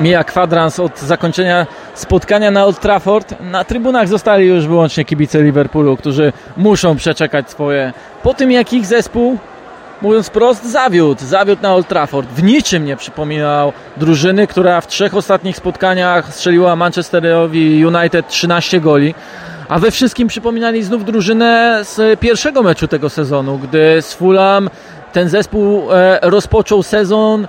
mija 0.00 0.24
kwadrans 0.24 0.80
od 0.80 1.00
zakończenia 1.00 1.66
spotkania 1.94 2.50
na 2.50 2.64
Old 2.64 2.80
Trafford. 2.80 3.34
Na 3.40 3.64
trybunach 3.64 4.08
zostali 4.08 4.46
już 4.46 4.66
wyłącznie 4.66 5.04
kibice 5.04 5.42
Liverpoolu, 5.42 5.96
którzy 5.96 6.32
muszą 6.56 6.96
przeczekać 6.96 7.50
swoje. 7.50 7.92
Po 8.22 8.34
tym 8.34 8.50
jak 8.50 8.72
ich 8.72 8.86
zespół, 8.86 9.38
mówiąc 10.02 10.30
prost, 10.30 10.64
zawiódł. 10.64 11.24
Zawiódł 11.24 11.62
na 11.62 11.74
Old 11.74 11.88
Trafford. 11.88 12.28
W 12.28 12.42
niczym 12.42 12.84
nie 12.84 12.96
przypominał 12.96 13.72
drużyny, 13.96 14.46
która 14.46 14.80
w 14.80 14.86
trzech 14.86 15.14
ostatnich 15.14 15.56
spotkaniach 15.56 16.34
strzeliła 16.34 16.76
Manchesterowi 16.76 17.86
United 17.86 18.28
13 18.28 18.80
goli. 18.80 19.14
A 19.68 19.78
we 19.78 19.90
wszystkim 19.90 20.28
przypominali 20.28 20.82
znów 20.82 21.04
drużynę 21.04 21.80
z 21.82 22.20
pierwszego 22.20 22.62
meczu 22.62 22.88
tego 22.88 23.10
sezonu, 23.10 23.58
gdy 23.58 24.02
z 24.02 24.14
Fulham 24.14 24.70
ten 25.12 25.28
zespół 25.28 25.92
e, 25.92 26.18
rozpoczął 26.22 26.82
sezon 26.82 27.46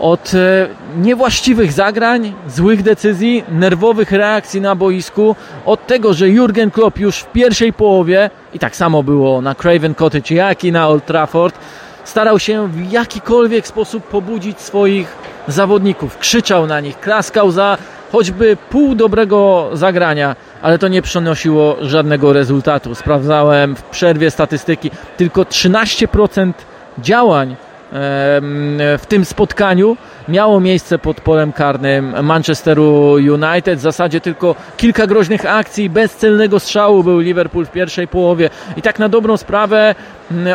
od 0.00 0.34
e, 0.34 0.68
niewłaściwych 0.96 1.72
zagrań, 1.72 2.34
złych 2.48 2.82
decyzji, 2.82 3.44
nerwowych 3.48 4.12
reakcji 4.12 4.60
na 4.60 4.74
boisku, 4.74 5.36
od 5.66 5.86
tego, 5.86 6.14
że 6.14 6.28
Jurgen 6.28 6.70
Klopp 6.70 6.98
już 6.98 7.18
w 7.18 7.32
pierwszej 7.32 7.72
połowie, 7.72 8.30
i 8.54 8.58
tak 8.58 8.76
samo 8.76 9.02
było 9.02 9.40
na 9.40 9.54
Craven 9.54 9.94
Cottage, 9.94 10.34
jak 10.34 10.64
i 10.64 10.72
na 10.72 10.88
Old 10.88 11.06
Trafford, 11.06 11.58
starał 12.04 12.38
się 12.38 12.68
w 12.68 12.92
jakikolwiek 12.92 13.66
sposób 13.66 14.04
pobudzić 14.04 14.60
swoich 14.60 15.16
zawodników. 15.48 16.18
Krzyczał 16.18 16.66
na 16.66 16.80
nich, 16.80 17.00
klaskał 17.00 17.50
za 17.50 17.78
choćby 18.12 18.56
pół 18.70 18.94
dobrego 18.94 19.70
zagrania, 19.72 20.36
ale 20.62 20.78
to 20.78 20.88
nie 20.88 21.02
przynosiło 21.02 21.76
żadnego 21.80 22.32
rezultatu. 22.32 22.94
Sprawdzałem 22.94 23.76
w 23.76 23.82
przerwie 23.82 24.30
statystyki, 24.30 24.90
tylko 25.16 25.42
13% 25.42 26.52
działań 26.98 27.56
w 27.92 29.02
tym 29.08 29.24
spotkaniu 29.24 29.96
miało 30.28 30.60
miejsce 30.60 30.98
pod 30.98 31.20
polem 31.20 31.52
karnym 31.52 32.24
Manchesteru 32.24 33.12
United. 33.12 33.78
W 33.78 33.82
zasadzie 33.82 34.20
tylko 34.20 34.54
kilka 34.76 35.06
groźnych 35.06 35.46
akcji, 35.46 35.90
bez 35.90 36.16
celnego 36.16 36.60
strzału 36.60 37.04
był 37.04 37.18
Liverpool 37.18 37.66
w 37.66 37.70
pierwszej 37.70 38.08
połowie. 38.08 38.50
I 38.76 38.82
tak 38.82 38.98
na 38.98 39.08
dobrą 39.08 39.36
sprawę, 39.36 39.94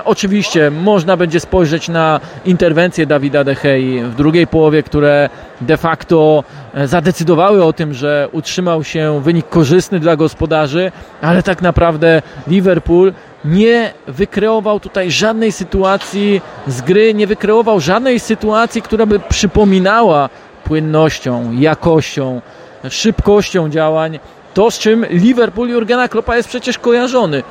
oczywiście 0.06 0.72
można 0.72 1.18
będzie 1.18 1.40
spojrzeć 1.40 1.90
na 1.90 2.20
interwencje 2.46 3.06
Dawida 3.06 3.44
De 3.44 3.56
Gea 3.56 4.10
w 4.10 4.16
drugiej 4.16 4.48
połowie, 4.48 4.84
które 4.84 5.30
de 5.62 5.78
facto 5.78 6.44
e, 6.74 6.88
zadecydowały 6.88 7.64
o 7.64 7.74
tym, 7.74 7.94
że 7.94 8.28
utrzymał 8.32 8.84
się 8.84 9.22
wynik 9.24 9.50
korzystny 9.50 10.00
dla 10.00 10.16
gospodarzy, 10.16 10.92
ale 11.22 11.44
tak 11.44 11.62
naprawdę 11.62 12.22
Liverpool 12.48 13.14
nie 13.46 13.94
wykreował 14.08 14.80
tutaj 14.80 15.12
żadnej 15.12 15.52
sytuacji 15.52 16.42
z 16.68 16.82
gry, 16.82 17.14
nie 17.14 17.28
wykreował 17.28 17.80
żadnej 17.80 18.20
sytuacji, 18.20 18.82
która 18.82 19.06
by 19.06 19.20
przypominała 19.20 20.30
płynnością, 20.64 21.52
jakością, 21.52 22.42
szybkością 22.90 23.70
działań 23.70 24.20
to, 24.54 24.72
z 24.72 24.80
czym 24.80 25.06
Liverpool 25.10 25.70
Jurgena 25.70 26.08
Kloppa 26.08 26.38
jest 26.38 26.50
przecież 26.50 26.78
kojarzony. 26.78 27.44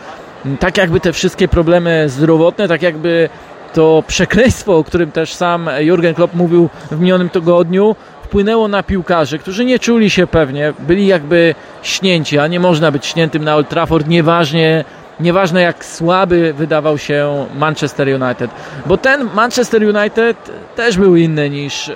Tak 0.60 0.76
jakby 0.76 1.00
te 1.00 1.12
wszystkie 1.12 1.48
problemy 1.48 2.08
zdrowotne, 2.08 2.68
tak 2.68 2.82
jakby 2.82 3.28
to 3.74 4.02
przekleństwo, 4.06 4.77
o 4.77 4.84
którym 4.84 5.12
też 5.12 5.34
sam 5.34 5.70
Jurgen 5.78 6.14
Klopp 6.14 6.34
mówił 6.34 6.68
w 6.90 7.00
minionym 7.00 7.28
tygodniu, 7.28 7.96
wpłynęło 8.22 8.68
na 8.68 8.82
piłkarzy, 8.82 9.38
którzy 9.38 9.64
nie 9.64 9.78
czuli 9.78 10.10
się 10.10 10.27
pewnie, 10.27 10.72
byli 10.78 11.06
jakby 11.06 11.54
śnięci, 11.82 12.38
a 12.38 12.46
nie 12.46 12.60
można 12.60 12.90
być 12.90 13.06
śniętym 13.06 13.44
na 13.44 13.56
Old 13.56 13.68
Trafford, 13.68 14.08
nieważnie 14.08 14.84
nieważne 15.22 15.62
jak 15.62 15.84
słaby 15.84 16.52
wydawał 16.52 16.98
się 16.98 17.46
Manchester 17.54 18.08
United, 18.08 18.50
bo 18.86 18.96
ten 18.96 19.28
Manchester 19.34 19.82
United 19.82 20.36
też 20.76 20.98
był 20.98 21.16
inny 21.16 21.50
niż, 21.50 21.90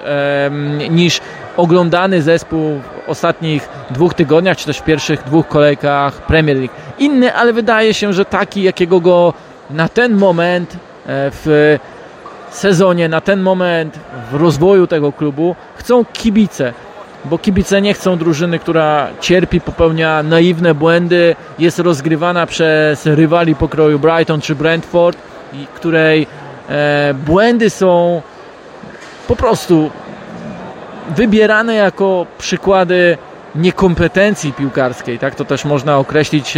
niż 0.91 1.21
oglądany 1.57 2.23
zespół 2.23 2.81
w 3.07 3.09
ostatnich 3.09 3.69
dwóch 3.91 4.15
tygodniach, 4.15 4.57
czy 4.57 4.67
też 4.67 4.79
w 4.79 4.85
pierwszych 4.85 5.23
dwóch 5.23 5.49
kolejkach 5.49 6.23
Premier 6.23 6.57
League. 6.57 6.75
Inny, 6.99 7.35
ale 7.35 7.53
wydaje 7.53 7.95
się, 7.95 8.13
że 8.13 8.25
taki, 8.25 8.63
jakiego 8.63 9.01
go 9.01 9.33
na 9.71 9.89
ten 9.89 10.15
moment 10.15 10.73
e, 10.73 10.77
w 11.07 11.79
sezonie, 12.51 13.09
na 13.09 13.21
ten 13.21 13.41
moment 13.41 13.99
w 14.31 14.35
rozwoju 14.35 14.87
tego 14.87 15.13
klubu 15.13 15.57
chcą 15.77 16.05
kibice 16.05 16.73
bo 17.31 17.39
kibice 17.39 17.83
nie 17.83 17.95
chcą 17.95 18.19
drużyny, 18.19 18.59
która 18.59 19.09
cierpi, 19.21 19.61
popełnia 19.61 20.23
naiwne 20.23 20.75
błędy, 20.75 21.37
jest 21.59 21.79
rozgrywana 21.79 22.47
przez 22.47 23.07
rywali 23.07 23.55
pokroju 23.55 23.99
Brighton 23.99 24.41
czy 24.41 24.55
Brentford, 24.55 25.19
której 25.75 26.27
e, 26.69 27.15
błędy 27.15 27.71
są 27.71 28.23
po 29.29 29.37
prostu 29.37 29.91
wybierane 31.17 31.75
jako 31.75 32.27
przykłady 32.39 33.19
niekompetencji 33.55 34.53
piłkarskiej. 34.53 35.19
Tak 35.19 35.35
to 35.35 35.45
też 35.45 35.65
można 35.65 35.99
określić 35.99 36.55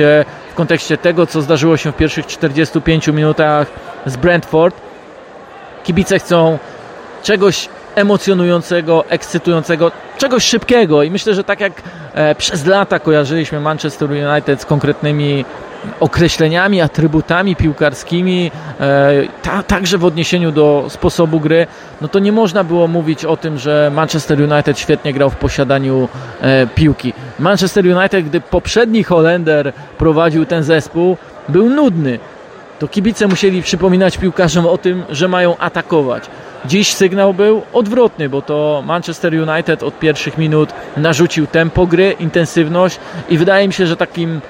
w 0.53 0.55
kontekście 0.55 0.99
tego, 0.99 1.27
co 1.27 1.43
zdarzyło 1.43 1.77
się 1.77 1.93
w 1.93 1.97
pierwszych 1.97 2.27
45 2.27 3.09
minutach 3.09 3.67
z 4.07 4.17
Brentford. 4.17 4.77
Kibice 5.85 6.19
chcą 6.19 6.59
czegoś 7.23 7.69
emocjonującego, 7.99 9.05
ekscytującego, 9.09 9.93
czegoś 10.19 10.45
szybkiego 10.45 11.03
i 11.03 11.11
myślę, 11.11 11.35
że 11.35 11.45
tak 11.45 11.61
jak 11.61 11.73
e, 12.15 12.35
przez 12.35 12.67
lata 12.67 12.99
kojarzyliśmy 12.99 13.61
Manchester 13.61 14.11
United 14.11 14.61
z 14.63 14.67
konkretnymi 14.67 15.45
określeniami, 16.01 16.81
atrybutami 16.81 17.57
piłkarskimi, 17.57 18.51
e, 18.81 19.13
ta, 19.43 19.63
także 19.63 19.99
w 19.99 20.05
odniesieniu 20.05 20.53
do 20.53 20.87
sposobu 20.89 21.41
gry, 21.41 21.67
no 22.01 22.09
to 22.09 22.19
nie 22.19 22.33
można 22.33 22.65
było 22.65 22.89
mówić 22.89 23.25
o 23.25 23.37
tym, 23.37 23.59
że 23.59 23.91
Manchester 23.95 24.53
United 24.53 24.79
świetnie 24.79 25.13
grał 25.13 25.31
w 25.31 25.37
posiadaniu 25.37 26.09
e, 26.41 26.67
piłki. 26.67 27.13
Manchester 27.39 27.87
United, 27.87 28.25
gdy 28.27 28.41
poprzedni 28.41 29.05
Holender 29.05 29.73
prowadził 29.99 30.47
ten 30.47 30.63
zespół, 30.63 31.17
był 31.49 31.71
nudny. 31.71 32.19
To 32.79 32.89
kibice 32.89 33.27
musieli 33.27 33.63
przypominać 33.63 34.19
piłkarzom 34.19 34.67
o 34.67 34.79
tym, 34.79 35.03
że 35.11 35.29
mają 35.29 35.57
atakować. 35.57 36.25
Dziś 36.65 36.95
sygnał 36.95 37.35
był 37.35 37.63
odwrotny, 37.73 38.29
bo 38.29 38.43
to 38.43 38.83
Manchester 38.87 39.35
United 39.35 39.83
od 39.83 39.99
pierwszych 39.99 40.39
minut 40.39 40.73
narzucił 40.97 41.47
tempo 41.47 41.87
gry, 41.87 42.17
intensywność 42.21 42.99
i 43.29 43.39
wydaje 43.39 43.67
mi 43.69 43.75
się, 43.75 43.87
że 43.87 43.97
takim 43.97 44.41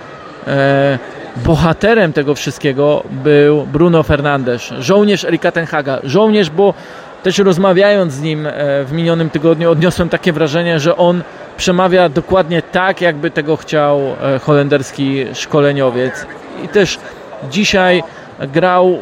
e, 0.47 0.99
bohaterem 1.37 2.13
tego 2.13 2.35
wszystkiego 2.35 3.03
był 3.11 3.67
Bruno 3.67 4.03
Fernandes, 4.03 4.63
żołnierz 4.79 5.25
Erika 5.25 5.53
Tenhaga. 5.53 5.99
Żołnierz, 6.05 6.51
bo 6.51 6.75
też 7.23 7.39
rozmawiając 7.39 8.13
z 8.13 8.21
nim 8.21 8.47
e, 8.47 8.53
w 8.85 8.93
minionym 8.93 9.31
tygodniu 9.31 9.71
odniosłem 9.71 10.09
takie 10.09 10.33
wrażenie, 10.33 10.81
że 10.81 10.97
on 10.97 11.23
przemawia 11.57 12.09
dokładnie 12.09 12.63
tak, 12.63 13.01
jakby 13.01 13.31
tego 13.31 13.57
chciał 13.57 14.01
e, 14.01 14.39
holenderski 14.39 15.27
szkoleniowiec. 15.35 16.27
I 16.65 16.69
też 16.69 16.99
dzisiaj 17.51 18.03
grał 18.41 18.99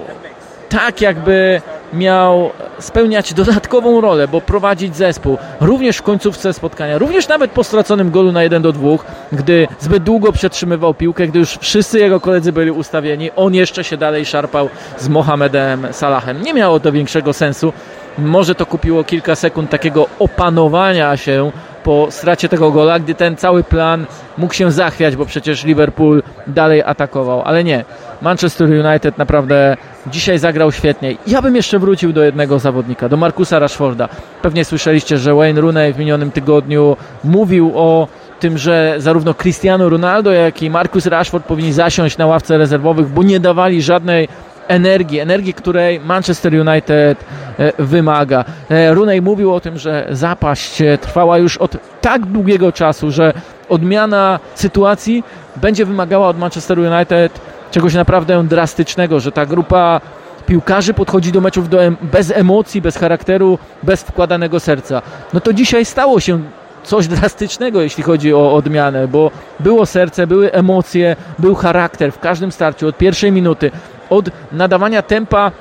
tak, 0.69 1.01
jakby 1.01 1.61
miał 1.93 2.51
spełniać 2.79 3.35
dodatkową 3.35 4.01
rolę, 4.01 4.29
bo 4.29 4.41
prowadzić 4.41 4.97
zespół 4.97 5.39
również 5.61 5.97
w 5.97 6.03
końcówce 6.03 6.53
spotkania, 6.53 6.99
również 6.99 7.29
nawet 7.29 7.51
po 7.51 7.65
straconym 7.65 8.11
golu 8.11 8.33
na 8.33 8.43
1 8.43 8.63
do 8.63 8.73
2, 8.73 8.89
gdy 9.33 9.69
zbyt 9.79 10.03
długo 10.03 10.33
przetrzymywał 10.33 10.95
piłkę, 10.95 11.27
gdy 11.27 11.39
już 11.39 11.59
wszyscy 11.61 11.99
jego 11.99 12.21
koledzy 12.21 12.53
byli 12.53 12.71
ustawieni, 12.71 13.31
on 13.37 13.55
jeszcze 13.55 13.85
się 13.85 13.97
dalej 13.97 14.25
szarpał 14.25 14.69
z 14.99 15.09
Mohamedem 15.09 15.87
Salahem. 15.93 16.43
Nie 16.43 16.55
miało 16.55 16.81
to 16.81 16.93
większego 16.93 17.33
sensu. 17.33 17.73
Może 18.19 18.55
to 18.55 18.67
kupiło 18.67 19.05
kilka 19.05 19.35
sekund 19.35 19.71
takiego 19.71 20.07
opanowania 20.19 21.17
się 21.17 21.51
po 21.85 22.07
stracie 22.11 22.49
tego 22.49 22.71
gola, 22.71 22.99
gdy 22.99 23.15
ten 23.15 23.37
cały 23.37 23.65
plan 23.65 24.07
mógł 24.39 24.55
się 24.55 24.73
zachwiać, 24.73 25.17
bo 25.17 25.27
przecież 25.27 25.65
Liverpool 25.65 26.23
dalej 26.47 26.83
atakował, 26.83 27.43
ale 27.43 27.65
nie. 27.65 27.85
Manchester 28.23 28.69
United 28.87 29.19
naprawdę 29.19 29.77
dzisiaj 30.07 30.39
zagrał 30.39 30.73
świetnie. 30.73 31.15
Ja 31.27 31.43
bym 31.43 31.57
jeszcze 31.57 31.79
wrócił 31.79 32.13
do 32.13 32.23
jednego 32.23 32.59
zawodnika, 32.59 33.09
do 33.09 33.17
Markusa 33.17 33.59
Rashforda. 33.59 34.09
Pewnie 34.43 34.65
słyszeliście, 34.65 35.19
że 35.19 35.35
Wayne 35.35 35.61
Rooney 35.61 35.93
w 35.93 35.99
minionym 35.99 36.31
tygodniu 36.31 36.97
mówił 37.25 37.73
o 37.75 38.09
tym, 38.41 38.59
że 38.59 38.95
zarówno 38.99 39.35
Cristiano 39.35 39.89
Ronaldo, 39.89 40.33
jak 40.33 40.63
i 40.63 40.71
Marcus 40.71 41.07
Rashford 41.07 41.45
powinni 41.45 41.73
zasiąść 41.73 42.19
na 42.19 42.27
ławce 42.27 42.59
rezerwowych, 42.59 43.09
bo 43.09 43.23
nie 43.23 43.41
dawali 43.41 43.83
żadnej 43.83 44.29
energii, 44.69 45.21
energii, 45.21 45.55
której 45.55 46.01
Manchester 46.01 46.55
United 46.55 47.25
e, 47.59 47.73
wymaga. 47.79 48.45
E, 48.71 48.95
Rooney 48.95 49.23
mówił 49.23 49.55
o 49.55 49.61
tym, 49.61 49.79
że 49.79 50.07
zapaść 50.11 50.83
e, 50.83 50.99
trwała 50.99 51.39
już 51.39 51.57
od 51.57 51.77
tak 52.01 52.27
długiego 52.27 52.73
czasu, 52.73 53.11
że 53.11 53.33
odmiana 53.69 54.41
sytuacji 54.55 55.25
będzie 55.57 55.85
wymagała 55.85 56.29
od 56.29 56.39
Manchester 56.39 56.79
United 56.79 57.41
czegoś 57.71 57.95
naprawdę 57.95 58.45
drastycznego, 58.45 59.21
że 59.21 59.33
ta 59.33 59.47
grupa 59.47 60.01
piłkarzy 60.47 60.95
podchodzi 60.95 61.33
do 61.33 61.41
meczów 61.41 61.69
do 61.69 61.83
em 61.83 61.97
bez 62.03 62.31
emocji, 62.31 62.83
bez 62.83 62.97
charakteru, 62.97 63.59
bez 63.83 64.03
wkładanego 64.03 64.61
serca. 64.61 65.03
No 65.33 65.41
to 65.41 65.53
dzisiaj 65.53 65.85
stało 65.85 66.21
się 66.21 66.41
coś 66.87 67.09
drastycznego, 67.09 67.81
jeśli 67.83 68.03
chodzi 68.03 68.35
o 68.35 68.55
odmianę, 68.55 69.09
bo 69.09 69.31
było 69.61 69.87
serce, 69.87 70.27
były 70.27 70.53
emocje, 70.53 71.17
był 71.39 71.55
charakter 71.55 72.13
w 72.13 72.19
każdym 72.19 72.53
starciu 72.53 72.89
od 72.89 72.97
pierwszej 72.99 73.33
minuty, 73.33 73.71
od 74.11 74.29
nadawania 74.53 75.03
tempa 75.03 75.53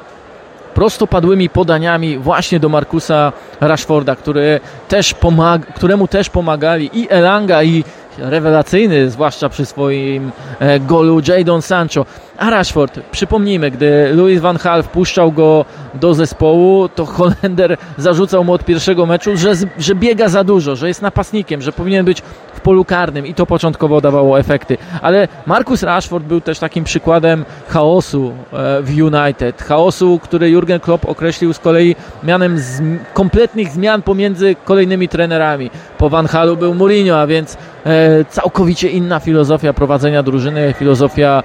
prostopadłymi 0.73 1.49
podaniami 1.49 2.17
właśnie 2.17 2.59
do 2.59 2.69
Markusa 2.69 3.31
Rashforda, 3.61 4.15
który 4.15 4.59
też 4.87 5.15
pomag- 5.15 5.65
któremu 5.75 6.07
też 6.07 6.29
pomagali 6.29 6.89
i 6.93 7.07
Elanga 7.09 7.63
i 7.63 7.83
rewelacyjny, 8.17 9.09
zwłaszcza 9.09 9.49
przy 9.49 9.65
swoim 9.65 10.31
e, 10.59 10.79
golu 10.79 11.21
Jadon 11.27 11.61
Sancho. 11.61 12.05
A 12.37 12.49
Rashford, 12.49 12.99
przypomnijmy, 13.11 13.71
gdy 13.71 14.11
Louis 14.13 14.41
van 14.41 14.57
Gaal 14.63 14.83
wpuszczał 14.83 15.31
go 15.31 15.65
do 15.93 16.13
zespołu, 16.13 16.89
to 16.89 17.05
Holender 17.05 17.77
zarzucał 17.97 18.43
mu 18.43 18.53
od 18.53 18.65
pierwszego 18.65 19.05
meczu, 19.05 19.37
że, 19.37 19.53
że 19.79 19.95
biega 19.95 20.29
za 20.29 20.43
dużo, 20.43 20.75
że 20.75 20.87
jest 20.87 21.01
napastnikiem, 21.01 21.61
że 21.61 21.71
powinien 21.71 22.05
być 22.05 22.21
w 22.53 22.61
polu 22.61 22.85
karnym 22.85 23.27
i 23.27 23.33
to 23.33 23.45
początkowo 23.45 24.01
dawało 24.01 24.39
efekty. 24.39 24.77
Ale 25.01 25.27
Marcus 25.45 25.83
Rashford 25.83 26.25
był 26.25 26.41
też 26.41 26.59
takim 26.59 26.83
przykładem 26.83 27.45
chaosu 27.67 28.33
e, 28.53 28.81
w 28.81 28.89
United. 29.01 29.61
Chaosu, 29.61 30.19
który 30.23 30.49
Jurgen 30.49 30.79
Klopp 30.79 31.05
określił 31.05 31.53
z 31.53 31.59
kolei 31.59 31.95
mianem 32.23 32.59
z 32.59 32.81
kompletnych 33.13 33.69
zmian 33.69 34.01
pomiędzy 34.01 34.55
kolejnymi 34.65 35.09
trenerami. 35.09 35.69
Po 35.97 36.09
Van 36.09 36.27
Halu 36.27 36.57
był 36.57 36.75
Mourinho, 36.75 37.19
a 37.19 37.27
więc 37.27 37.57
e, 37.85 38.25
całkowicie 38.25 38.89
inna 38.89 39.19
filozofia 39.19 39.73
prowadzenia 39.73 40.23
drużyny, 40.23 40.73
filozofia 40.79 41.43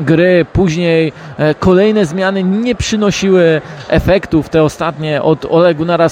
gry, 0.00 0.46
później 0.52 1.12
e, 1.38 1.54
kolejne 1.54 2.06
zmiany 2.06 2.42
nie 2.42 2.74
przynosiły 2.74 3.60
efektów, 3.88 4.48
te 4.48 4.62
ostatnie 4.62 5.22
od 5.22 5.44
Ole 5.44 5.74
Gunnara 5.74 6.08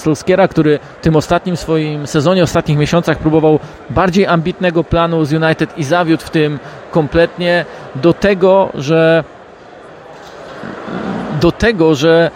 który 0.49 0.79
w 1.01 1.03
tym 1.03 1.17
ostatnim 1.17 1.57
swoim 1.57 2.07
sezonie, 2.07 2.43
ostatnich 2.43 2.79
miesiącach 2.79 3.19
próbował 3.19 3.59
bardziej 3.91 4.27
ambitnego 4.27 4.85
planu 4.85 5.25
z 5.25 5.33
United 5.33 5.79
i 5.79 5.85
zawiódł 5.85 6.25
w 6.25 6.31
tym 6.31 6.59
kompletnie. 6.91 7.65
Do 7.95 8.13
tego, 8.13 8.69
że 8.75 9.25
do 11.41 11.53
tego, 11.53 11.95
że 11.95 12.31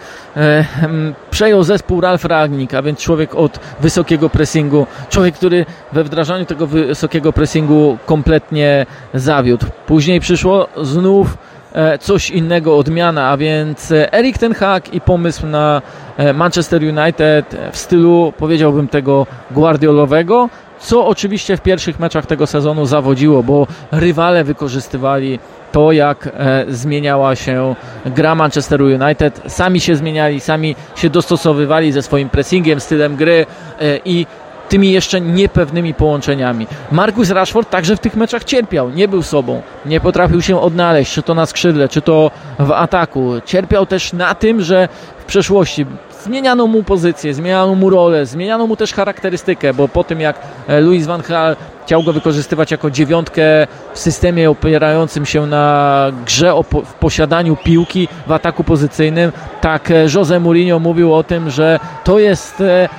przejął 1.29 1.63
zespół 1.63 2.01
Ralf 2.01 2.25
Ragnik, 2.25 2.73
a 2.73 2.81
więc 2.81 2.99
człowiek 2.99 3.35
od 3.35 3.59
wysokiego 3.79 4.29
pressingu, 4.29 4.87
człowiek, 5.09 5.35
który 5.35 5.65
we 5.91 6.03
wdrażaniu 6.03 6.45
tego 6.45 6.67
wysokiego 6.67 7.33
pressingu 7.33 7.97
kompletnie 8.05 8.85
zawiódł. 9.13 9.65
Później 9.87 10.19
przyszło 10.19 10.67
znów 10.81 11.37
e, 11.73 11.97
coś 11.97 12.29
innego, 12.29 12.77
odmiana, 12.77 13.29
a 13.29 13.37
więc 13.37 13.93
Erik 14.11 14.37
Ten 14.37 14.53
Hag 14.53 14.93
i 14.93 15.01
pomysł 15.01 15.47
na 15.47 15.81
e, 16.17 16.33
Manchester 16.33 16.81
United 16.83 17.57
w 17.71 17.77
stylu, 17.77 18.33
powiedziałbym 18.37 18.87
tego, 18.87 19.27
guardiolowego, 19.51 20.49
co 20.79 21.07
oczywiście 21.07 21.57
w 21.57 21.61
pierwszych 21.61 21.99
meczach 21.99 22.25
tego 22.25 22.47
sezonu 22.47 22.85
zawodziło, 22.85 23.43
bo 23.43 23.67
rywale 23.91 24.43
wykorzystywali 24.43 25.39
to, 25.71 25.91
jak 25.91 26.29
e, 26.33 26.65
zmieniała 26.69 27.35
się 27.35 27.75
gra 28.05 28.35
Manchesteru 28.35 28.85
United. 28.85 29.41
Sami 29.47 29.79
się 29.79 29.95
zmieniali, 29.95 30.39
sami 30.39 30.75
się 30.95 31.09
dostosowywali 31.09 31.91
ze 31.91 32.01
swoim 32.01 32.29
pressingiem, 32.29 32.79
stylem 32.79 33.15
gry 33.15 33.45
e, 33.79 33.99
i 34.05 34.25
tymi 34.69 34.91
jeszcze 34.91 35.21
niepewnymi 35.21 35.93
połączeniami. 35.93 36.67
Marcus 36.91 37.29
Rashford 37.29 37.69
także 37.69 37.95
w 37.95 37.99
tych 37.99 38.15
meczach 38.15 38.43
cierpiał, 38.43 38.89
nie 38.89 39.07
był 39.07 39.23
sobą, 39.23 39.61
nie 39.85 39.99
potrafił 39.99 40.41
się 40.41 40.61
odnaleźć, 40.61 41.13
czy 41.13 41.21
to 41.21 41.33
na 41.33 41.45
skrzydle, 41.45 41.89
czy 41.89 42.01
to 42.01 42.31
w 42.59 42.71
ataku. 42.71 43.33
Cierpiał 43.45 43.85
też 43.85 44.13
na 44.13 44.35
tym, 44.35 44.61
że 44.61 44.89
w 45.19 45.25
przeszłości 45.25 45.85
zmieniano 46.23 46.67
mu 46.67 46.83
pozycję, 46.83 47.33
zmieniano 47.33 47.75
mu 47.75 47.89
rolę, 47.89 48.25
zmieniano 48.25 48.67
mu 48.67 48.75
też 48.75 48.93
charakterystykę, 48.93 49.73
bo 49.73 49.87
po 49.87 50.03
tym 50.03 50.21
jak 50.21 50.39
e, 50.67 50.81
Louis 50.81 51.05
van 51.05 51.21
Gaal 51.21 51.55
chciał 51.85 52.03
go 52.03 52.13
wykorzystywać 52.13 52.71
jako 52.71 52.91
dziewiątkę 52.91 53.67
w 53.93 53.99
systemie 53.99 54.49
opierającym 54.49 55.25
się 55.25 55.45
na 55.45 56.11
grze 56.25 56.53
po, 56.69 56.81
w 56.81 56.93
posiadaniu 56.93 57.55
piłki 57.63 58.07
w 58.27 58.31
ataku 58.31 58.63
pozycyjnym, 58.63 59.31
tak 59.61 59.91
e, 59.91 60.05
Jose 60.15 60.39
Mourinho 60.39 60.79
mówił 60.79 61.15
o 61.15 61.23
tym, 61.23 61.49
że 61.49 61.79
to 62.03 62.19
jest 62.19 62.61
e, 62.61 62.89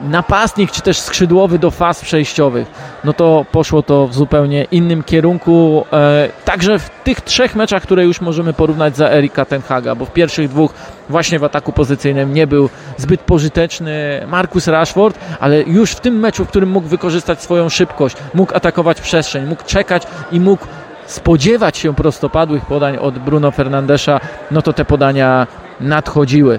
napastnik 0.00 0.70
czy 0.70 0.82
też 0.82 0.98
skrzydłowy 0.98 1.58
do 1.58 1.70
faz 1.70 2.00
przejściowych, 2.00 2.68
no 3.04 3.12
to 3.12 3.46
poszło 3.52 3.82
to 3.82 4.06
w 4.06 4.14
zupełnie 4.14 4.66
innym 4.70 5.02
kierunku. 5.02 5.84
E, 5.92 6.28
także 6.44 6.78
w 6.78 6.90
tych 7.04 7.20
trzech 7.20 7.56
meczach, 7.56 7.82
które 7.82 8.04
już 8.04 8.20
możemy 8.20 8.52
porównać 8.52 8.96
za 8.96 9.10
Erika 9.10 9.44
Tenhaga, 9.44 9.94
bo 9.94 10.04
w 10.04 10.12
pierwszych 10.12 10.48
dwóch 10.48 10.74
właśnie 11.08 11.38
w 11.38 11.44
ataku 11.44 11.72
pozycyjnym 11.72 12.34
nie 12.34 12.46
był 12.46 12.70
zbyt 12.96 13.20
pożyteczny 13.20 14.26
Marcus 14.28 14.68
Rashford, 14.68 15.18
ale 15.40 15.62
już 15.62 15.90
w 15.90 16.00
tym 16.00 16.18
meczu, 16.18 16.44
w 16.44 16.48
którym 16.48 16.70
mógł 16.70 16.88
wykorzystać 16.88 17.42
swoją 17.42 17.68
szybkość, 17.68 18.16
mógł 18.34 18.56
atakować 18.56 19.00
przestrzeń, 19.00 19.46
mógł 19.46 19.64
czekać 19.64 20.02
i 20.32 20.40
mógł 20.40 20.66
spodziewać 21.06 21.76
się 21.76 21.94
prostopadłych 21.94 22.66
podań 22.66 22.96
od 22.96 23.18
Bruno 23.18 23.50
Fernandesza, 23.50 24.20
no 24.50 24.62
to 24.62 24.72
te 24.72 24.84
podania 24.84 25.46
nadchodziły. 25.80 26.58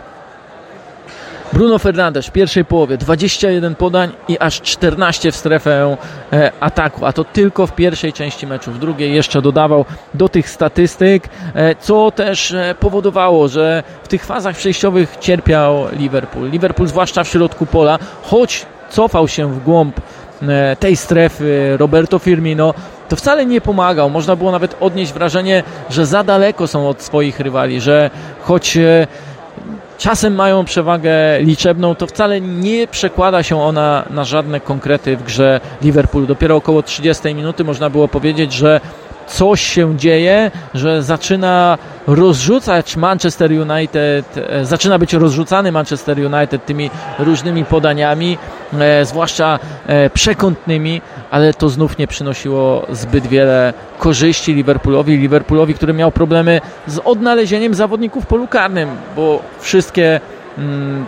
Bruno 1.53 1.79
Fernandes 1.79 2.27
w 2.27 2.31
pierwszej 2.31 2.65
połowie 2.65 2.97
21 2.97 3.75
podań 3.75 4.11
i 4.27 4.39
aż 4.39 4.61
14 4.61 5.31
w 5.31 5.35
strefę 5.35 5.97
e, 6.33 6.51
ataku, 6.59 7.05
a 7.05 7.13
to 7.13 7.23
tylko 7.23 7.67
w 7.67 7.75
pierwszej 7.75 8.13
części 8.13 8.47
meczu. 8.47 8.71
W 8.71 8.79
drugiej 8.79 9.13
jeszcze 9.13 9.41
dodawał 9.41 9.85
do 10.13 10.29
tych 10.29 10.49
statystyk, 10.49 11.29
e, 11.53 11.75
co 11.75 12.11
też 12.11 12.51
e, 12.51 12.75
powodowało, 12.79 13.47
że 13.47 13.83
w 14.03 14.07
tych 14.07 14.25
fazach 14.25 14.55
przejściowych 14.55 15.17
cierpiał 15.19 15.85
Liverpool. 15.91 16.49
Liverpool 16.49 16.87
zwłaszcza 16.89 17.23
w 17.23 17.27
środku 17.27 17.65
pola, 17.65 17.99
choć 18.23 18.65
cofał 18.89 19.27
się 19.27 19.53
w 19.53 19.63
głąb 19.63 20.01
tej 20.79 20.95
strefy 20.95 21.77
Roberto 21.77 22.19
Firmino, 22.19 22.73
to 23.09 23.15
wcale 23.15 23.45
nie 23.45 23.61
pomagał. 23.61 24.09
Można 24.09 24.35
było 24.35 24.51
nawet 24.51 24.77
odnieść 24.79 25.13
wrażenie, 25.13 25.63
że 25.89 26.05
za 26.05 26.23
daleko 26.23 26.67
są 26.67 26.89
od 26.89 27.01
swoich 27.01 27.39
rywali, 27.39 27.81
że 27.81 28.09
choć 28.41 28.77
czasem 29.97 30.35
mają 30.35 30.65
przewagę 30.65 31.11
liczebną, 31.39 31.95
to 31.95 32.07
wcale 32.07 32.41
nie 32.41 32.87
przekłada 32.87 33.43
się 33.43 33.61
ona 33.61 34.05
na 34.09 34.23
żadne 34.23 34.59
konkrety 34.59 35.17
w 35.17 35.23
grze 35.23 35.59
Liverpoolu. 35.81 36.27
Dopiero 36.27 36.55
około 36.55 36.83
30 36.83 37.35
minuty 37.35 37.63
można 37.63 37.89
było 37.89 38.07
powiedzieć, 38.07 38.53
że 38.53 38.81
coś 39.27 39.61
się 39.61 39.97
dzieje, 39.97 40.51
że 40.73 41.03
zaczyna 41.03 41.77
rozrzucać 42.07 42.97
Manchester 42.97 43.51
United, 43.51 44.37
e, 44.37 44.65
zaczyna 44.65 44.99
być 44.99 45.13
rozrzucany 45.13 45.71
Manchester 45.71 46.17
United 46.19 46.65
tymi 46.65 46.89
różnymi 47.19 47.65
podaniami, 47.65 48.37
e, 48.79 49.05
zwłaszcza 49.05 49.59
e, 49.87 50.09
przekątnymi, 50.09 51.01
ale 51.31 51.53
to 51.53 51.69
znów 51.69 51.97
nie 51.97 52.07
przynosiło 52.07 52.85
zbyt 52.89 53.27
wiele 53.27 53.73
korzyści 53.99 54.53
Liverpoolowi. 54.53 55.17
Liverpoolowi, 55.17 55.73
który 55.73 55.93
miał 55.93 56.11
problemy 56.11 56.61
z 56.87 56.99
odnalezieniem 57.05 57.73
zawodników 57.73 58.23
w 58.23 58.27
polu 58.27 58.47
karnym, 58.47 58.89
bo 59.15 59.39
wszystkie 59.59 60.19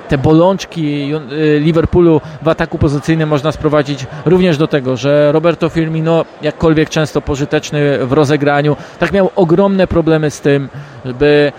te 0.07 0.17
bolączki 0.17 1.13
y, 1.31 1.59
Liverpoolu 1.59 2.21
w 2.41 2.47
ataku 2.47 2.77
pozycyjnym 2.77 3.29
można 3.29 3.51
sprowadzić 3.51 4.05
również 4.25 4.57
do 4.57 4.67
tego, 4.67 4.97
że 4.97 5.31
Roberto 5.31 5.69
Firmino, 5.69 6.25
jakkolwiek 6.41 6.89
często 6.89 7.21
pożyteczny 7.21 8.05
w 8.05 8.13
rozegraniu, 8.13 8.75
tak 8.99 9.11
miał 9.11 9.29
ogromne 9.35 9.87
problemy 9.87 10.31
z 10.31 10.41
tym, 10.41 10.69
by 11.05 11.51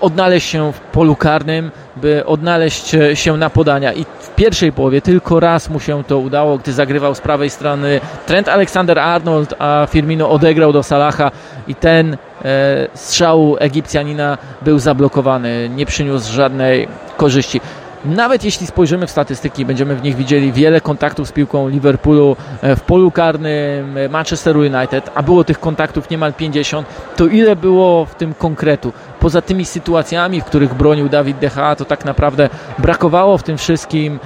odnaleźć 0.00 0.48
się 0.48 0.72
w 0.72 0.80
polu 0.80 1.16
karnym, 1.16 1.70
by 1.96 2.26
odnaleźć 2.26 2.96
się 3.14 3.36
na 3.36 3.50
podania. 3.50 3.92
I 3.92 4.04
w 4.20 4.34
pierwszej 4.34 4.72
połowie 4.72 5.00
tylko 5.00 5.40
raz 5.40 5.70
mu 5.70 5.80
się 5.80 6.04
to 6.04 6.18
udało, 6.18 6.58
gdy 6.58 6.72
zagrywał 6.72 7.14
z 7.14 7.20
prawej 7.20 7.50
strony 7.50 8.00
Trent 8.26 8.48
Alexander-Arnold, 8.48 9.54
a 9.58 9.86
Firmino 9.90 10.30
odegrał 10.30 10.72
do 10.72 10.82
Salaha 10.82 11.30
i 11.68 11.74
ten 11.74 12.16
e, 12.44 12.88
strzał 12.94 13.56
Egipcjanina 13.58 14.38
był 14.62 14.78
zablokowany, 14.78 15.70
nie 15.74 15.86
przyniósł 15.86 16.32
żadnej 16.32 16.88
korzyści. 17.16 17.60
Nawet 18.04 18.44
jeśli 18.44 18.66
spojrzymy 18.66 19.06
w 19.06 19.10
statystyki, 19.10 19.64
będziemy 19.64 19.96
w 19.96 20.02
nich 20.02 20.16
widzieli 20.16 20.52
wiele 20.52 20.80
kontaktów 20.80 21.28
z 21.28 21.32
piłką 21.32 21.68
Liverpoolu 21.68 22.36
e, 22.62 22.76
w 22.76 22.80
polu 22.80 23.10
karnym 23.10 23.96
e, 23.98 24.08
Manchester 24.08 24.56
United, 24.56 25.10
a 25.14 25.22
było 25.22 25.44
tych 25.44 25.60
kontaktów 25.60 26.10
niemal 26.10 26.32
50, 26.32 26.86
to 27.16 27.26
ile 27.26 27.56
było 27.56 28.04
w 28.04 28.14
tym 28.14 28.34
konkretu? 28.34 28.92
Poza 29.20 29.42
tymi 29.42 29.64
sytuacjami, 29.64 30.40
w 30.40 30.44
których 30.44 30.74
bronił 30.74 31.08
Dawid 31.08 31.38
Gea, 31.38 31.76
to 31.76 31.84
tak 31.84 32.04
naprawdę 32.04 32.48
brakowało 32.78 33.38
w 33.38 33.42
tym 33.42 33.58
wszystkim 33.58 34.18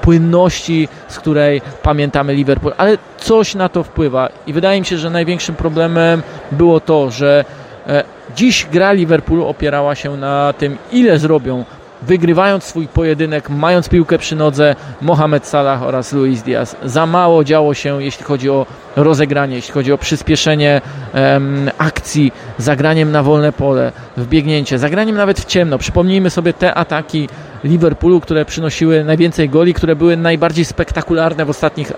płynności, 0.00 0.88
z 1.08 1.18
której 1.18 1.62
pamiętamy 1.82 2.34
Liverpool, 2.34 2.74
ale 2.78 2.98
coś 3.16 3.54
na 3.54 3.68
to 3.68 3.84
wpływa 3.84 4.28
i 4.46 4.52
wydaje 4.52 4.80
mi 4.80 4.86
się, 4.86 4.98
że 4.98 5.10
największym 5.10 5.54
problemem 5.54 6.22
było 6.52 6.80
to, 6.80 7.10
że 7.10 7.44
e, 7.86 8.04
Dziś 8.36 8.66
gra 8.72 8.92
Liverpoolu 8.92 9.46
opierała 9.46 9.94
się 9.94 10.16
na 10.16 10.54
tym, 10.58 10.78
ile 10.92 11.18
zrobią 11.18 11.64
wygrywając 12.02 12.64
swój 12.64 12.88
pojedynek, 12.88 13.50
mając 13.50 13.88
piłkę 13.88 14.18
przy 14.18 14.36
nodze 14.36 14.76
Mohamed 15.02 15.46
Salah 15.46 15.82
oraz 15.82 16.12
Luis 16.12 16.42
Diaz. 16.42 16.76
Za 16.84 17.06
mało 17.06 17.44
działo 17.44 17.74
się, 17.74 18.02
jeśli 18.02 18.24
chodzi 18.24 18.50
o 18.50 18.66
rozegranie, 18.96 19.56
jeśli 19.56 19.72
chodzi 19.72 19.92
o 19.92 19.98
przyspieszenie 19.98 20.80
um, 21.14 21.70
akcji, 21.78 22.32
zagraniem 22.58 23.12
na 23.12 23.22
wolne 23.22 23.52
pole, 23.52 23.92
wbiegnięcie, 24.16 24.78
zagraniem 24.78 25.16
nawet 25.16 25.40
w 25.40 25.44
ciemno. 25.44 25.78
Przypomnijmy 25.78 26.30
sobie 26.30 26.52
te 26.52 26.74
ataki 26.74 27.28
Liverpoolu, 27.64 28.20
które 28.20 28.44
przynosiły 28.44 29.04
najwięcej 29.04 29.48
goli, 29.48 29.74
które 29.74 29.96
były 29.96 30.16
najbardziej 30.16 30.64
spektakularne 30.64 31.44
w 31.44 31.50
ostatnich, 31.50 31.92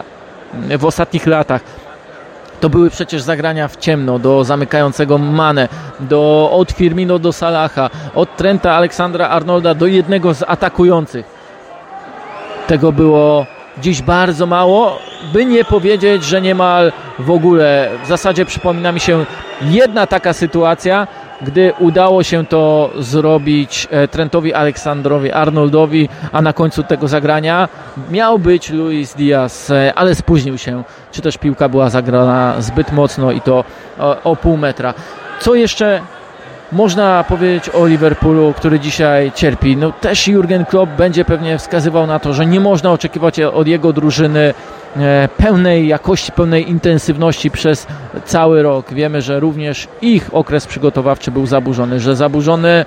w 0.78 0.84
ostatnich 0.84 1.26
latach 1.26 1.60
To 2.62 2.70
były 2.70 2.90
przecież 2.90 3.22
zagrania 3.22 3.68
w 3.68 3.76
ciemno 3.76 4.18
do 4.18 4.44
zamykającego 4.44 5.18
Mane, 5.18 5.68
do, 6.00 6.50
od 6.52 6.72
Firmino 6.72 7.18
do 7.18 7.32
Salaha, 7.32 7.90
od 8.14 8.36
Trenta 8.36 8.72
Aleksandra 8.72 9.28
Arnolda 9.28 9.74
do 9.74 9.86
jednego 9.86 10.34
z 10.34 10.42
atakujących. 10.42 11.26
Tego 12.66 12.92
było 12.92 13.46
dziś 13.78 14.02
bardzo 14.02 14.46
mało, 14.46 14.98
by 15.32 15.44
nie 15.44 15.64
powiedzieć, 15.64 16.24
że 16.24 16.40
niemal 16.40 16.92
w 17.18 17.30
ogóle. 17.30 17.90
W 18.04 18.06
zasadzie 18.06 18.44
przypomina 18.44 18.92
mi 18.92 19.00
się 19.00 19.24
jedna 19.60 20.06
taka 20.06 20.32
sytuacja, 20.32 21.06
gdy 21.42 21.72
udało 21.78 22.22
się 22.22 22.46
to 22.46 22.90
zrobić 22.98 23.88
e, 23.90 24.08
Trentowi 24.08 24.54
Aleksandrowi 24.54 25.32
Arnoldowi, 25.32 26.08
a 26.32 26.42
na 26.42 26.52
końcu 26.52 26.82
tego 26.82 27.08
zagrania 27.08 27.68
miał 28.10 28.38
być 28.38 28.70
Luis 28.70 29.14
Diaz, 29.14 29.70
e, 29.70 29.92
ale 29.94 30.14
spóźnił 30.14 30.58
się, 30.58 30.84
czy 31.12 31.22
też 31.22 31.38
piłka 31.38 31.68
była 31.68 31.90
zagrana 31.90 32.54
zbyt 32.58 32.92
mocno 32.92 33.32
i 33.32 33.40
to 33.40 33.64
o, 33.98 34.22
o 34.22 34.36
pół 34.36 34.56
metra. 34.56 34.94
Co 35.40 35.54
jeszcze 35.54 36.00
można 36.72 37.24
powiedzieć 37.28 37.68
o 37.74 37.86
Liverpoolu, 37.86 38.54
który 38.56 38.80
dzisiaj 38.80 39.32
cierpi. 39.34 39.76
No 39.76 39.92
też 39.92 40.28
Jurgen 40.28 40.64
Klopp 40.64 40.92
będzie 40.92 41.24
pewnie 41.24 41.58
wskazywał 41.58 42.06
na 42.06 42.18
to, 42.18 42.32
że 42.34 42.46
nie 42.46 42.60
można 42.60 42.92
oczekiwać 42.92 43.40
od 43.40 43.66
jego 43.66 43.92
drużyny 43.92 44.54
e, 44.96 45.28
pełnej 45.36 45.88
jakości, 45.88 46.32
pełnej 46.32 46.70
intensywności 46.70 47.50
przez 47.50 47.86
cały 48.24 48.62
rok. 48.62 48.92
Wiemy, 48.92 49.22
że 49.22 49.40
również 49.40 49.88
ich 50.02 50.34
okres 50.34 50.66
przygotowawczy 50.66 51.30
był 51.30 51.46
zaburzony, 51.46 52.00
że 52.00 52.16
zaburzony 52.16 52.84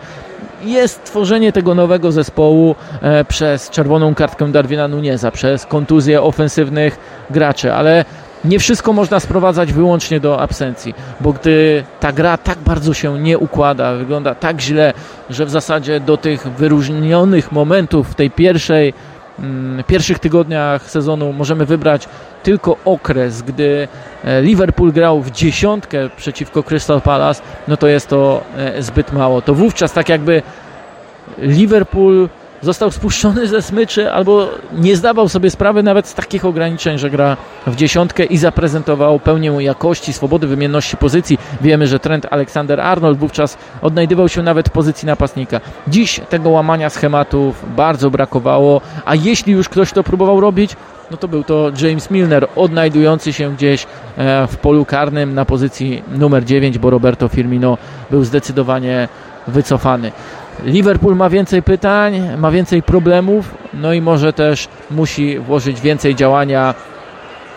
jest 0.63 1.03
tworzenie 1.03 1.51
tego 1.51 1.75
nowego 1.75 2.11
zespołu 2.11 2.75
e, 3.01 3.25
przez 3.25 3.69
czerwoną 3.69 4.15
kartkę 4.15 4.51
Darwina 4.51 4.87
Nuneza, 4.87 5.31
przez 5.31 5.65
kontuzję 5.65 6.21
ofensywnych 6.21 6.97
graczy, 7.29 7.73
ale 7.73 8.05
nie 8.45 8.59
wszystko 8.59 8.93
można 8.93 9.19
sprowadzać 9.19 9.73
wyłącznie 9.73 10.19
do 10.19 10.41
absencji, 10.41 10.93
bo 11.21 11.33
gdy 11.33 11.83
ta 11.99 12.11
gra 12.11 12.37
tak 12.37 12.57
bardzo 12.59 12.93
się 12.93 13.19
nie 13.19 13.37
układa, 13.37 13.95
wygląda 13.95 14.35
tak 14.35 14.61
źle, 14.61 14.93
że 15.29 15.45
w 15.45 15.49
zasadzie 15.49 15.99
do 15.99 16.17
tych 16.17 16.47
wyróżnionych 16.47 17.51
momentów 17.51 18.11
w 18.11 18.15
tej 18.15 18.31
pierwszej 18.31 18.93
mm, 19.39 19.83
pierwszych 19.83 20.19
tygodniach 20.19 20.89
sezonu 20.89 21.33
możemy 21.33 21.65
wybrać 21.65 22.07
tylko 22.43 22.77
okres, 22.85 23.41
gdy 23.41 23.87
e, 24.23 24.41
Liverpool 24.41 24.91
grał 24.91 25.21
w 25.21 25.31
dziesiątkę 25.31 26.09
przeciwko 26.17 26.63
Crystal 26.63 27.01
Palace, 27.01 27.41
no 27.67 27.77
to 27.77 27.87
jest 27.87 28.07
to 28.07 28.43
e, 28.57 28.83
zbyt 28.83 29.13
mało. 29.13 29.41
To 29.41 29.53
wówczas 29.53 29.93
tak 29.93 30.09
jakby 30.09 30.41
Liverpool 31.37 32.29
został 32.61 32.91
spuszczony 32.91 33.47
ze 33.47 33.61
smyczy 33.61 34.11
albo 34.11 34.47
nie 34.73 34.95
zdawał 34.95 35.29
sobie 35.29 35.49
sprawy 35.49 35.83
nawet 35.83 36.07
z 36.07 36.13
takich 36.13 36.45
ograniczeń, 36.45 36.97
że 36.97 37.09
gra 37.09 37.37
w 37.67 37.75
dziesiątkę 37.75 38.25
i 38.25 38.37
zaprezentował 38.37 39.19
pełnię 39.19 39.51
jakości, 39.59 40.13
swobody, 40.13 40.47
wymienności 40.47 40.97
pozycji. 40.97 41.37
Wiemy, 41.61 41.87
że 41.87 41.99
trend 41.99 42.27
Aleksander 42.29 42.81
Arnold 42.81 43.17
wówczas 43.17 43.57
odnajdywał 43.81 44.29
się 44.29 44.43
nawet 44.43 44.69
w 44.69 44.71
pozycji 44.71 45.05
napastnika. 45.05 45.61
Dziś 45.87 46.21
tego 46.29 46.49
łamania 46.49 46.89
schematów 46.89 47.75
bardzo 47.75 48.09
brakowało, 48.09 48.81
a 49.05 49.15
jeśli 49.15 49.53
już 49.53 49.69
ktoś 49.69 49.91
to 49.91 50.03
próbował 50.03 50.39
robić, 50.39 50.75
no 51.11 51.17
to 51.17 51.27
był 51.27 51.43
to 51.43 51.71
James 51.81 52.11
Milner, 52.11 52.47
odnajdujący 52.55 53.33
się 53.33 53.53
gdzieś 53.53 53.87
e, 54.17 54.47
w 54.47 54.57
polu 54.57 54.85
karnym 54.85 55.33
na 55.33 55.45
pozycji 55.45 56.03
numer 56.11 56.45
9, 56.45 56.77
bo 56.77 56.89
Roberto 56.89 57.27
Firmino 57.27 57.77
był 58.11 58.23
zdecydowanie 58.23 59.07
wycofany. 59.47 60.11
Liverpool 60.63 61.15
ma 61.15 61.29
więcej 61.29 61.63
pytań, 61.63 62.37
ma 62.37 62.51
więcej 62.51 62.83
problemów, 62.83 63.55
no 63.73 63.93
i 63.93 64.01
może 64.01 64.33
też 64.33 64.67
musi 64.91 65.39
włożyć 65.39 65.81
więcej 65.81 66.15
działania 66.15 66.73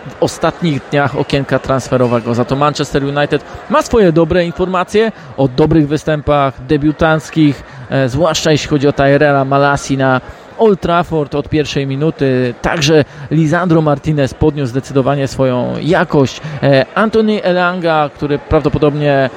w 0.08 0.22
ostatnich 0.22 0.82
dniach 0.90 1.16
okienka 1.16 1.58
transferowego. 1.58 2.34
Za 2.34 2.44
to 2.44 2.56
Manchester 2.56 3.04
United 3.04 3.44
ma 3.70 3.82
swoje 3.82 4.12
dobre 4.12 4.44
informacje 4.44 5.12
o 5.36 5.48
dobrych 5.48 5.88
występach 5.88 6.66
debiutanckich, 6.66 7.62
e, 7.90 8.08
zwłaszcza 8.08 8.52
jeśli 8.52 8.68
chodzi 8.68 8.88
o 8.88 8.92
Tyrella 8.92 9.44
Malasi 9.44 9.96
na 9.96 10.20
Old 10.58 10.80
Trafford 10.80 11.34
od 11.34 11.48
pierwszej 11.48 11.86
minuty. 11.86 12.54
Także 12.62 13.04
Lisandro 13.30 13.82
Martinez 13.82 14.34
podniósł 14.34 14.70
zdecydowanie 14.70 15.28
swoją 15.28 15.74
jakość. 15.82 16.40
E, 16.62 16.86
Anthony 16.94 17.42
Elanga, 17.42 18.10
który 18.14 18.38
prawdopodobnie 18.38 19.30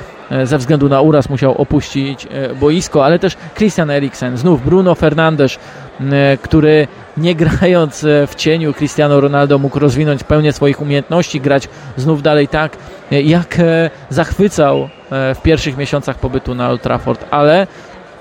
ze 0.44 0.58
względu 0.58 0.90
na 0.90 1.02
uraz 1.02 1.30
musiał 1.30 1.62
opuścić 1.62 2.28
e, 2.32 2.56
boisko, 2.56 3.06
ale 3.06 3.20
też 3.20 3.38
Christian 3.56 3.90
Eriksen, 3.90 4.38
znów 4.38 4.66
Bruno 4.66 4.96
Fernandes, 4.96 5.60
który 6.42 6.88
nie 7.18 7.36
grając 7.36 8.04
e, 8.04 8.28
w 8.28 8.36
cieniu 8.36 8.74
Cristiano 8.74 9.22
Ronaldo 9.22 9.60
mógł 9.60 9.80
rozwinąć 9.80 10.24
pełnię 10.24 10.54
swoich 10.54 10.82
umiejętności, 10.82 11.42
grać 11.42 11.68
znów 11.98 12.22
dalej 12.22 12.48
tak, 12.48 12.78
jak 13.12 13.58
zachwycał 14.10 14.90
w 15.10 15.42
pierwszych 15.44 15.78
miesiącach 15.78 16.18
pobytu 16.18 16.56
na 16.56 16.70
Old 16.70 16.82
Trafford, 16.82 17.26
ale 17.32 17.68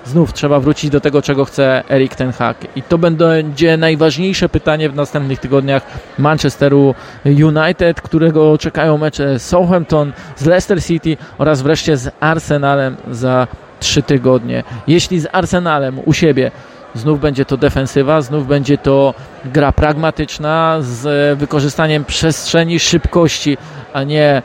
znów 0.04 0.32
trzeba 0.32 0.60
wrócić 0.60 0.90
do 0.90 1.00
tego, 1.00 1.22
czego 1.22 1.44
chce 1.44 1.82
Erik 1.90 2.14
Ten 2.14 2.32
Hag. 2.32 2.56
I 2.76 2.82
to 2.82 2.98
będzie 2.98 3.76
najważniejsze 3.76 4.48
pytanie 4.48 4.88
w 4.88 4.94
następnych 4.94 5.38
tygodniach 5.38 5.82
Manchesteru 6.18 6.94
United, 7.24 8.00
którego 8.00 8.58
czekają 8.58 8.98
mecze 8.98 9.38
z 9.38 9.46
Southampton, 9.46 10.12
z 10.36 10.46
Leicester 10.46 10.84
City 10.84 11.16
oraz 11.38 11.62
wreszcie 11.62 11.96
z 11.96 12.10
Arsenalem 12.20 12.96
za 13.10 13.46
trzy 13.80 14.02
tygodnie. 14.02 14.62
Jeśli 14.86 15.20
z 15.20 15.26
Arsenalem 15.32 16.00
u 16.04 16.12
siebie 16.12 16.50
Znów 16.94 17.20
będzie 17.20 17.44
to 17.44 17.56
defensywa, 17.56 18.20
znów 18.20 18.46
będzie 18.46 18.78
to 18.78 19.14
gra 19.44 19.72
pragmatyczna 19.72 20.76
z 20.80 21.38
wykorzystaniem 21.38 22.04
przestrzeni, 22.04 22.80
szybkości, 22.80 23.58
a 23.92 24.02
nie 24.02 24.42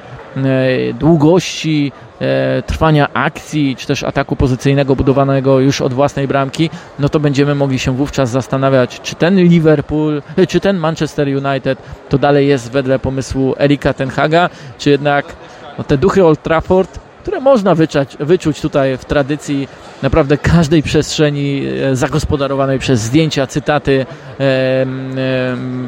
długości 1.00 1.92
e, 2.22 2.62
trwania 2.62 3.14
akcji, 3.14 3.76
czy 3.76 3.88
też 3.88 4.04
ataku 4.04 4.36
pozycyjnego 4.36 4.96
budowanego 4.96 5.60
już 5.60 5.82
od 5.82 5.94
własnej 5.94 6.28
bramki, 6.28 6.70
no 7.00 7.10
to 7.10 7.20
będziemy 7.20 7.56
mogli 7.56 7.80
się 7.80 7.92
wówczas 7.92 8.30
zastanawiać, 8.30 9.02
czy 9.02 9.16
ten 9.16 9.40
Liverpool, 9.40 10.22
e, 10.38 10.48
czy 10.48 10.60
ten 10.60 10.78
Manchester 10.78 11.28
United 11.28 11.80
to 12.10 12.18
dalej 12.18 12.48
jest 12.48 12.72
wedle 12.72 13.00
pomysłu 13.00 13.56
Erika 13.60 13.94
Tenhaga, 13.94 14.50
czy 14.78 14.90
jednak 14.90 15.26
no, 15.78 15.84
te 15.84 15.98
duchy 15.98 16.26
Old 16.26 16.44
Trafford 16.44 17.05
które 17.26 17.40
można 17.40 17.76
wyczać, 17.76 18.18
wyczuć 18.20 18.62
tutaj 18.62 18.98
w 18.98 19.06
tradycji 19.06 19.68
naprawdę 20.02 20.38
każdej 20.38 20.84
przestrzeni 20.84 21.64
e, 21.84 21.96
zagospodarowanej 21.96 22.80
przez 22.80 23.02
zdjęcia, 23.02 23.48
cytaty, 23.48 24.06
e, 24.40 24.44
e, 24.44 24.86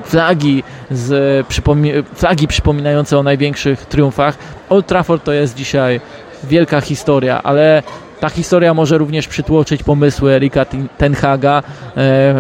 flagi, 0.04 0.64
z, 0.92 1.48
przypomi 1.48 1.92
flagi 2.14 2.48
przypominające 2.48 3.18
o 3.18 3.24
największych 3.24 3.86
triumfach. 3.86 4.38
Old 4.70 4.88
Trafford 4.88 5.24
to 5.24 5.34
jest 5.34 5.56
dzisiaj 5.56 6.02
wielka 6.44 6.82
historia, 6.82 7.44
ale 7.44 7.84
ta 8.20 8.30
historia 8.30 8.74
może 8.74 8.98
również 8.98 9.28
przytłoczyć 9.28 9.84
pomysły 9.84 10.34
Erika 10.34 10.66
Tenhaga. 10.98 11.64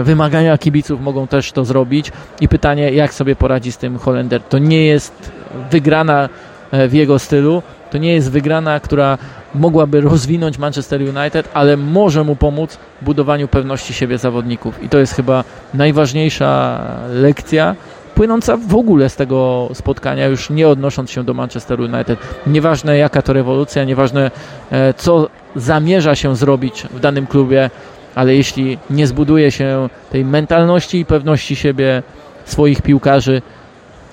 Wymagania 0.03 0.57
kibiców 0.57 1.01
mogą 1.01 1.27
też 1.27 1.51
to 1.51 1.65
zrobić 1.65 2.11
i 2.41 2.47
pytanie, 2.47 2.91
jak 2.91 3.13
sobie 3.13 3.35
poradzi 3.35 3.71
z 3.71 3.77
tym 3.77 3.99
Holender. 3.99 4.41
To 4.41 4.57
nie 4.57 4.85
jest 4.85 5.31
wygrana 5.71 6.29
w 6.71 6.93
jego 6.93 7.19
stylu, 7.19 7.61
to 7.91 7.97
nie 7.97 8.13
jest 8.13 8.31
wygrana, 8.31 8.79
która 8.79 9.17
mogłaby 9.55 10.01
rozwinąć 10.01 10.57
Manchester 10.57 11.01
United, 11.01 11.49
ale 11.53 11.77
może 11.77 12.23
mu 12.23 12.35
pomóc 12.35 12.77
w 13.01 13.05
budowaniu 13.05 13.47
pewności 13.47 13.93
siebie 13.93 14.17
zawodników. 14.17 14.83
I 14.83 14.89
to 14.89 14.97
jest 14.97 15.13
chyba 15.13 15.43
najważniejsza 15.73 16.81
lekcja 17.13 17.75
płynąca 18.15 18.57
w 18.57 18.75
ogóle 18.75 19.09
z 19.09 19.15
tego 19.15 19.69
spotkania, 19.73 20.27
już 20.27 20.49
nie 20.49 20.67
odnosząc 20.67 21.11
się 21.11 21.23
do 21.23 21.33
Manchester 21.33 21.81
United. 21.81 22.19
Nieważne 22.47 22.97
jaka 22.97 23.21
to 23.21 23.33
rewolucja, 23.33 23.83
nieważne 23.83 24.31
e, 24.71 24.93
co 24.93 25.29
zamierza 25.55 26.15
się 26.15 26.35
zrobić 26.35 26.83
w 26.91 26.99
danym 26.99 27.27
klubie, 27.27 27.69
ale 28.15 28.35
jeśli 28.35 28.77
nie 28.89 29.07
zbuduje 29.07 29.51
się 29.51 29.89
tej 30.09 30.25
mentalności 30.25 30.99
i 30.99 31.05
pewności 31.05 31.55
siebie 31.55 32.03
swoich 32.45 32.81
piłkarzy, 32.81 33.41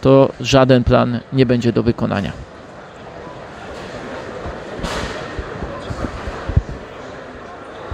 to 0.00 0.32
żaden 0.40 0.84
plan 0.84 1.20
nie 1.32 1.46
będzie 1.46 1.72
do 1.72 1.82
wykonania. 1.82 2.32